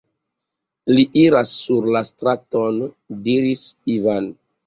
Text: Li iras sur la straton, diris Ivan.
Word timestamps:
Li 0.95 1.03
iras 1.23 1.51
sur 1.65 1.89
la 1.97 2.01
straton, 2.09 2.81
diris 3.27 3.63
Ivan. 3.97 4.33